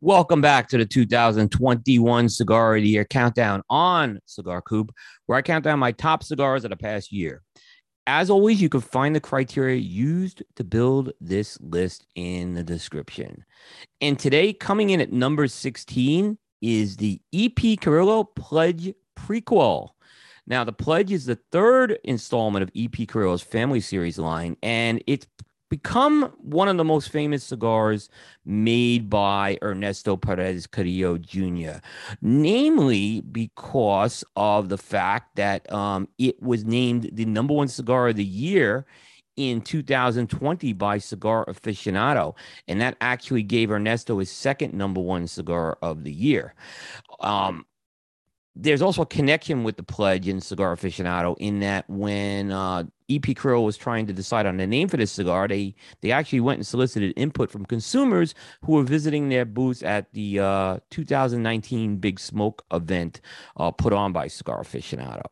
Welcome 0.00 0.40
back 0.40 0.68
to 0.68 0.76
the 0.76 0.84
2021 0.84 2.28
Cigar 2.28 2.76
of 2.76 2.82
the 2.82 2.88
Year 2.88 3.04
countdown 3.04 3.62
on 3.70 4.18
Cigar 4.26 4.60
Coop, 4.60 4.92
where 5.26 5.38
I 5.38 5.42
count 5.42 5.64
down 5.64 5.78
my 5.78 5.92
top 5.92 6.22
cigars 6.22 6.64
of 6.64 6.70
the 6.70 6.76
past 6.76 7.12
year. 7.12 7.42
As 8.06 8.28
always, 8.28 8.60
you 8.60 8.68
can 8.68 8.82
find 8.82 9.14
the 9.14 9.20
criteria 9.20 9.76
used 9.76 10.42
to 10.56 10.64
build 10.64 11.12
this 11.20 11.58
list 11.60 12.06
in 12.16 12.52
the 12.52 12.62
description. 12.62 13.44
And 14.00 14.18
today, 14.18 14.52
coming 14.52 14.90
in 14.90 15.00
at 15.00 15.12
number 15.12 15.48
16, 15.48 16.36
is 16.60 16.96
the 16.96 17.20
EP 17.32 17.78
Carrillo 17.80 18.24
Pledge 18.24 18.92
Prequel. 19.16 19.90
Now, 20.46 20.64
the 20.64 20.72
Pledge 20.72 21.12
is 21.12 21.24
the 21.24 21.38
third 21.52 21.98
installment 22.04 22.62
of 22.62 22.70
EP 22.76 23.08
Carrillo's 23.08 23.42
family 23.42 23.80
series 23.80 24.18
line, 24.18 24.56
and 24.62 25.02
it's 25.06 25.26
become 25.70 26.32
one 26.38 26.68
of 26.68 26.76
the 26.76 26.84
most 26.84 27.08
famous 27.10 27.44
cigars 27.44 28.08
made 28.44 29.10
by 29.10 29.58
Ernesto 29.62 30.16
Perez 30.16 30.66
Carrillo 30.66 31.18
Jr., 31.18 31.78
namely 32.20 33.20
because 33.20 34.24
of 34.36 34.68
the 34.68 34.78
fact 34.78 35.36
that 35.36 35.70
um, 35.72 36.08
it 36.18 36.40
was 36.42 36.64
named 36.64 37.10
the 37.12 37.24
number 37.24 37.54
one 37.54 37.68
cigar 37.68 38.08
of 38.08 38.16
the 38.16 38.24
year 38.24 38.86
in 39.36 39.60
2020 39.60 40.72
by 40.74 40.98
Cigar 40.98 41.44
Aficionado. 41.46 42.36
And 42.68 42.80
that 42.80 42.96
actually 43.00 43.42
gave 43.42 43.70
Ernesto 43.70 44.18
his 44.18 44.30
second 44.30 44.74
number 44.74 45.00
one 45.00 45.26
cigar 45.26 45.78
of 45.82 46.04
the 46.04 46.12
year. 46.12 46.54
Um, 47.20 47.66
there's 48.56 48.82
also 48.82 49.02
a 49.02 49.06
connection 49.06 49.64
with 49.64 49.76
the 49.76 49.82
pledge 49.82 50.28
in 50.28 50.40
Cigar 50.40 50.76
Aficionado 50.76 51.36
in 51.40 51.60
that 51.60 51.88
when 51.90 52.52
uh, 52.52 52.84
EP 53.10 53.34
Carrillo 53.36 53.62
was 53.62 53.76
trying 53.76 54.06
to 54.06 54.12
decide 54.12 54.46
on 54.46 54.56
the 54.58 54.66
name 54.66 54.88
for 54.88 54.96
this 54.96 55.10
cigar, 55.10 55.48
they 55.48 55.74
they 56.02 56.12
actually 56.12 56.40
went 56.40 56.58
and 56.58 56.66
solicited 56.66 57.12
input 57.16 57.50
from 57.50 57.66
consumers 57.66 58.34
who 58.64 58.72
were 58.72 58.84
visiting 58.84 59.28
their 59.28 59.44
booths 59.44 59.82
at 59.82 60.12
the 60.12 60.38
uh, 60.38 60.78
2019 60.90 61.96
Big 61.96 62.20
Smoke 62.20 62.64
event 62.72 63.20
uh, 63.56 63.72
put 63.72 63.92
on 63.92 64.12
by 64.12 64.28
Cigar 64.28 64.60
Aficionado. 64.62 65.24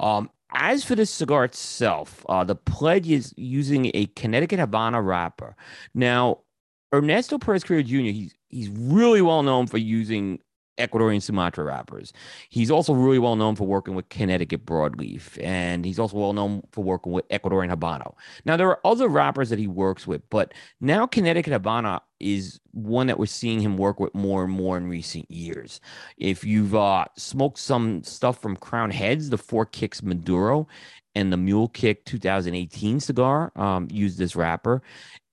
Um, 0.00 0.28
as 0.54 0.84
for 0.84 0.96
the 0.96 1.06
cigar 1.06 1.44
itself, 1.44 2.26
uh, 2.28 2.44
the 2.44 2.56
pledge 2.56 3.08
is 3.08 3.32
using 3.36 3.90
a 3.94 4.06
Connecticut 4.16 4.58
Havana 4.58 5.00
wrapper. 5.00 5.56
Now, 5.94 6.40
Ernesto 6.92 7.38
Perez 7.38 7.64
Carrillo 7.64 7.84
Jr. 7.84 8.10
He's 8.10 8.34
he's 8.48 8.68
really 8.68 9.22
well 9.22 9.44
known 9.44 9.68
for 9.68 9.78
using 9.78 10.40
Ecuadorian 10.78 11.22
Sumatra 11.22 11.64
wrappers. 11.64 12.12
He's 12.48 12.70
also 12.70 12.92
really 12.92 13.18
well 13.18 13.36
known 13.36 13.56
for 13.56 13.66
working 13.66 13.94
with 13.94 14.08
Connecticut 14.08 14.64
broadleaf, 14.64 15.42
and 15.42 15.84
he's 15.84 15.98
also 15.98 16.16
well 16.16 16.32
known 16.32 16.62
for 16.72 16.82
working 16.82 17.12
with 17.12 17.28
Ecuadorian 17.28 17.74
Habano. 17.74 18.14
Now, 18.44 18.56
there 18.56 18.68
are 18.68 18.80
other 18.84 19.08
wrappers 19.08 19.50
that 19.50 19.58
he 19.58 19.66
works 19.66 20.06
with, 20.06 20.22
but 20.30 20.54
now 20.80 21.06
Connecticut 21.06 21.52
Habana 21.52 22.00
is 22.20 22.60
one 22.72 23.08
that 23.08 23.18
we're 23.18 23.26
seeing 23.26 23.60
him 23.60 23.76
work 23.76 24.00
with 24.00 24.14
more 24.14 24.44
and 24.44 24.52
more 24.52 24.76
in 24.76 24.88
recent 24.88 25.30
years. 25.30 25.80
If 26.16 26.44
you've 26.44 26.74
uh, 26.74 27.06
smoked 27.16 27.58
some 27.58 28.02
stuff 28.04 28.40
from 28.40 28.56
Crowned 28.56 28.92
Heads, 28.92 29.30
the 29.30 29.38
Four 29.38 29.66
Kicks 29.66 30.02
Maduro, 30.02 30.68
and 31.14 31.32
the 31.32 31.36
Mule 31.36 31.68
Kick 31.68 32.04
2018 32.06 33.00
cigar 33.00 33.52
um, 33.56 33.88
used 33.90 34.18
this 34.18 34.34
wrapper. 34.34 34.82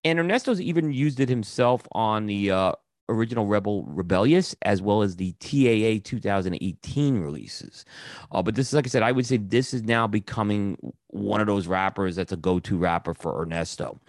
And 0.03 0.19
Ernesto's 0.19 0.61
even 0.61 0.91
used 0.91 1.19
it 1.19 1.29
himself 1.29 1.87
on 1.91 2.25
the 2.25 2.51
uh, 2.51 2.71
original 3.09 3.47
Rebel 3.47 3.83
Rebellious 3.83 4.55
as 4.61 4.81
well 4.81 5.01
as 5.01 5.15
the 5.15 5.33
TAA 5.39 6.01
2018 6.03 7.19
releases. 7.19 7.85
Uh, 8.31 8.41
but 8.41 8.55
this 8.55 8.67
is, 8.67 8.73
like 8.73 8.87
I 8.87 8.89
said, 8.89 9.03
I 9.03 9.11
would 9.11 9.25
say 9.25 9.37
this 9.37 9.73
is 9.73 9.83
now 9.83 10.07
becoming 10.07 10.77
one 11.07 11.41
of 11.41 11.47
those 11.47 11.67
wrappers 11.67 12.15
that's 12.15 12.31
a 12.31 12.37
go 12.37 12.59
to 12.59 12.77
wrapper 12.77 13.13
for 13.13 13.41
Ernesto. 13.41 13.99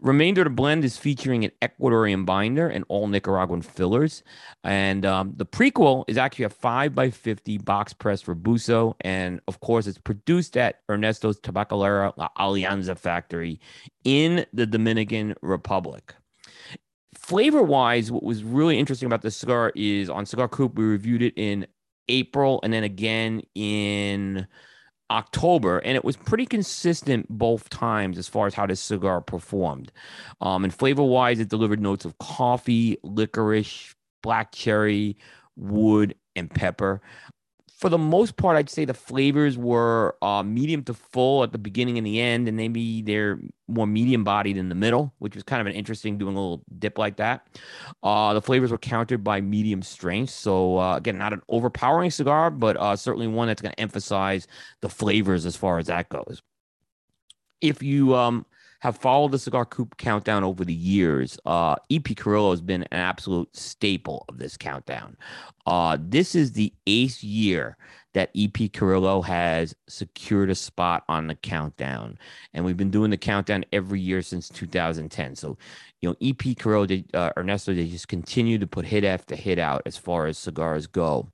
Remainder 0.00 0.44
the 0.44 0.50
blend 0.50 0.84
is 0.84 0.98
featuring 0.98 1.44
an 1.44 1.52
Ecuadorian 1.62 2.26
binder 2.26 2.68
and 2.68 2.84
all 2.88 3.06
Nicaraguan 3.06 3.62
fillers. 3.62 4.22
And 4.62 5.06
um, 5.06 5.32
the 5.36 5.46
prequel 5.46 6.04
is 6.08 6.18
actually 6.18 6.44
a 6.44 6.50
5 6.50 6.94
by 6.94 7.10
50 7.10 7.58
box 7.58 7.92
press 7.94 8.26
Robusto. 8.28 8.96
And 9.00 9.40
of 9.48 9.60
course, 9.60 9.86
it's 9.86 9.96
produced 9.96 10.58
at 10.58 10.80
Ernesto's 10.90 11.40
Tabacalera 11.40 12.12
La 12.18 12.28
Alianza 12.38 12.98
factory 12.98 13.60
in 14.04 14.44
the 14.52 14.66
Dominican 14.66 15.34
Republic 15.40 16.14
flavor 17.24 17.62
wise, 17.62 18.12
what 18.12 18.22
was 18.22 18.44
really 18.44 18.78
interesting 18.78 19.06
about 19.06 19.22
this 19.22 19.36
cigar 19.36 19.72
is 19.74 20.10
on 20.10 20.26
Cigar 20.26 20.46
Coop, 20.46 20.74
we 20.74 20.84
reviewed 20.84 21.22
it 21.22 21.32
in 21.36 21.66
April 22.08 22.60
and 22.62 22.70
then 22.70 22.84
again 22.84 23.40
in 23.54 24.46
October, 25.10 25.78
and 25.78 25.96
it 25.96 26.04
was 26.04 26.16
pretty 26.16 26.44
consistent 26.44 27.26
both 27.30 27.70
times 27.70 28.18
as 28.18 28.28
far 28.28 28.46
as 28.46 28.52
how 28.52 28.66
this 28.66 28.80
cigar 28.80 29.22
performed. 29.22 29.90
Um, 30.42 30.64
and 30.64 30.74
flavor 30.74 31.02
wise, 31.02 31.40
it 31.40 31.48
delivered 31.48 31.80
notes 31.80 32.04
of 32.04 32.18
coffee, 32.18 32.98
licorice, 33.02 33.94
black 34.22 34.52
cherry, 34.52 35.16
wood, 35.56 36.14
and 36.36 36.50
pepper 36.50 37.00
for 37.84 37.90
the 37.90 37.98
most 37.98 38.38
part, 38.38 38.56
I'd 38.56 38.70
say 38.70 38.86
the 38.86 38.94
flavors 38.94 39.58
were 39.58 40.16
uh, 40.22 40.42
medium 40.42 40.84
to 40.84 40.94
full 40.94 41.42
at 41.42 41.52
the 41.52 41.58
beginning 41.58 41.98
and 41.98 42.06
the 42.06 42.18
end, 42.18 42.48
and 42.48 42.56
maybe 42.56 43.02
they're 43.02 43.38
more 43.68 43.86
medium 43.86 44.24
bodied 44.24 44.56
in 44.56 44.70
the 44.70 44.74
middle, 44.74 45.12
which 45.18 45.34
was 45.34 45.42
kind 45.42 45.60
of 45.60 45.66
an 45.66 45.74
interesting 45.74 46.16
doing 46.16 46.34
a 46.34 46.40
little 46.40 46.64
dip 46.78 46.96
like 46.96 47.16
that. 47.16 47.46
Uh, 48.02 48.32
the 48.32 48.40
flavors 48.40 48.70
were 48.70 48.78
countered 48.78 49.22
by 49.22 49.42
medium 49.42 49.82
strength. 49.82 50.30
So, 50.30 50.78
uh, 50.78 50.96
again, 50.96 51.18
not 51.18 51.34
an 51.34 51.42
overpowering 51.50 52.10
cigar, 52.10 52.50
but 52.50 52.78
uh, 52.78 52.96
certainly 52.96 53.26
one 53.26 53.48
that's 53.48 53.60
going 53.60 53.74
to 53.74 53.80
emphasize 53.80 54.46
the 54.80 54.88
flavors 54.88 55.44
as 55.44 55.54
far 55.54 55.76
as 55.78 55.88
that 55.88 56.08
goes. 56.08 56.40
If 57.60 57.82
you 57.82 58.14
um, 58.14 58.46
have 58.84 58.98
followed 58.98 59.32
the 59.32 59.38
Cigar 59.38 59.64
Coop 59.64 59.96
countdown 59.96 60.44
over 60.44 60.62
the 60.62 60.74
years, 60.74 61.38
uh, 61.46 61.74
EP 61.90 62.04
Carrillo 62.14 62.50
has 62.50 62.60
been 62.60 62.82
an 62.82 62.88
absolute 62.92 63.48
staple 63.56 64.26
of 64.28 64.36
this 64.36 64.58
countdown. 64.58 65.16
Uh, 65.64 65.96
this 65.98 66.34
is 66.34 66.52
the 66.52 66.70
eighth 66.86 67.24
year 67.24 67.78
that 68.12 68.28
EP 68.36 68.70
Carrillo 68.74 69.22
has 69.22 69.74
secured 69.88 70.50
a 70.50 70.54
spot 70.54 71.02
on 71.08 71.28
the 71.28 71.34
countdown, 71.34 72.18
and 72.52 72.62
we've 72.62 72.76
been 72.76 72.90
doing 72.90 73.10
the 73.10 73.16
countdown 73.16 73.64
every 73.72 74.00
year 74.00 74.20
since 74.20 74.50
2010. 74.50 75.34
So, 75.34 75.56
you 76.02 76.10
know, 76.10 76.16
EP 76.20 76.54
Carrillo, 76.58 76.86
uh, 77.14 77.30
Ernesto, 77.38 77.72
they 77.72 77.88
just 77.88 78.08
continue 78.08 78.58
to 78.58 78.66
put 78.66 78.84
hit 78.84 79.02
after 79.02 79.34
hit 79.34 79.58
out 79.58 79.80
as 79.86 79.96
far 79.96 80.26
as 80.26 80.36
cigars 80.36 80.86
go. 80.86 81.26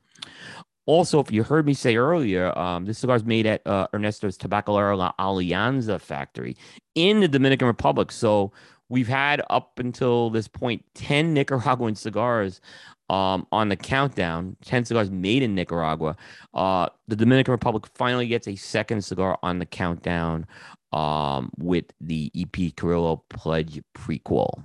Also, 0.87 1.21
if 1.21 1.31
you 1.31 1.43
heard 1.43 1.67
me 1.67 1.75
say 1.75 1.97
earlier, 1.97 2.57
um, 2.59 2.85
this 2.85 2.99
cigar 2.99 3.17
is 3.17 3.25
made 3.25 3.47
at 3.47 3.65
uh, 3.67 3.87
Ernesto's 3.93 4.39
Tabacalera 4.39 4.97
La 4.97 5.13
Alianza 5.21 6.01
factory 6.01 6.57
in 6.95 7.21
the 7.21 7.29
Dominican 7.29 7.67
Republic. 7.69 8.11
So 8.11 8.53
we've 8.89 9.09
had 9.09 9.43
up 9.51 9.79
until 9.79 10.31
this 10.31 10.49
point 10.49 10.85
10 10.95 11.35
Nicaraguan 11.35 11.95
cigars 11.95 12.61
um, 13.09 13.47
on 13.51 13.69
the 13.69 13.77
countdown, 13.77 14.57
10 14.65 14.85
cigars 14.85 15.11
made 15.11 15.43
in 15.43 15.55
Nicaragua. 15.55 16.17
Uh, 16.55 16.89
the 17.09 17.17
Dominican 17.17 17.53
Republic 17.53 17.87
finally 17.95 18.27
gets 18.27 18.47
a 18.47 18.57
second 18.57 19.03
cigar 19.03 19.39
on 19.43 19.59
the 19.59 19.67
countdown 19.67 20.47
um, 20.93 21.51
with 21.59 21.87
the 22.01 22.31
EP 22.37 22.75
Carrillo 22.77 23.25
Pledge 23.29 23.83
prequel. 23.97 24.65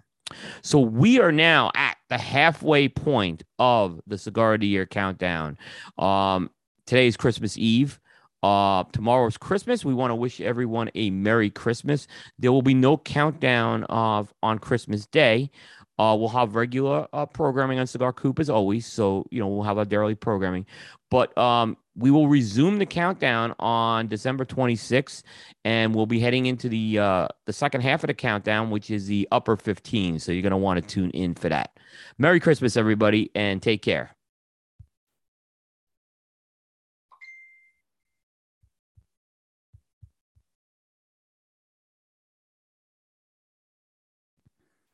So 0.62 0.80
we 0.80 1.20
are 1.20 1.31
now 1.31 1.72
at 1.75 1.94
the 2.10 2.18
halfway 2.18 2.88
point 2.88 3.44
of 3.60 4.02
the 4.08 4.18
cigar 4.18 4.56
of 4.56 4.60
the 4.62 4.68
year 4.68 4.86
countdown. 4.86 5.58
Um, 5.98 6.50
today 6.86 7.08
is 7.08 7.18
Christmas 7.18 7.58
Eve. 7.58 8.00
Uh, 8.44 8.84
tomorrow's 8.92 9.38
Christmas. 9.38 9.84
We 9.84 9.96
want 9.96 10.12
to 10.12 10.16
wish 10.16 10.40
everyone 10.40 10.92
a 10.94 11.10
Merry 11.10 11.50
Christmas. 11.50 12.08
There 12.38 12.52
will 12.52 12.62
be 12.62 12.76
no 12.76 12.96
countdown 12.98 13.86
of 13.86 14.32
on 14.44 14.60
Christmas 14.60 15.08
Day. 15.08 15.50
Uh, 15.98 16.16
we'll 16.20 16.30
have 16.30 16.56
regular 16.56 17.08
uh, 17.14 17.26
programming 17.26 17.80
on 17.80 17.88
Cigar 17.88 18.14
Coop 18.14 18.40
as 18.40 18.50
always. 18.50 18.86
So, 18.86 19.26
you 19.32 19.40
know, 19.40 19.48
we'll 19.48 19.64
have 19.64 19.78
our 19.78 19.86
daily 19.86 20.14
programming. 20.14 20.66
But 21.10 21.36
um, 21.38 21.78
we 21.95 22.11
will 22.11 22.28
resume 22.28 22.78
the 22.78 22.85
countdown 22.85 23.56
on 23.59 24.07
December 24.07 24.45
26th, 24.45 25.23
and 25.63 25.95
we'll 25.95 26.06
be 26.06 26.19
heading 26.19 26.45
into 26.45 26.67
the 26.69 27.00
uh, 27.00 27.28
the 27.45 27.53
second 27.53 27.81
half 27.81 28.03
of 28.03 28.07
the 28.07 28.13
countdown, 28.13 28.69
which 28.69 28.91
is 28.91 29.07
the 29.07 29.28
upper 29.31 29.56
15. 29.56 30.19
So 30.19 30.31
you're 30.31 30.41
going 30.41 30.51
to 30.51 30.57
want 30.57 30.81
to 30.81 30.88
tune 30.88 31.11
in 31.11 31.35
for 31.35 31.50
that. 31.50 31.78
Merry 32.17 32.39
Christmas, 32.39 32.75
everybody, 32.78 33.31
and 33.36 33.62
take 33.62 33.81
care. 33.81 34.15